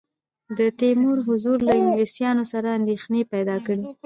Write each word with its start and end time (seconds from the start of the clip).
د 0.57 0.59
تیمور 0.79 1.17
حضور 1.27 1.57
له 1.67 1.73
انګلیسیانو 1.81 2.43
سره 2.53 2.67
اندېښنې 2.79 3.21
پیدا 3.33 3.57
کړې. 3.65 3.83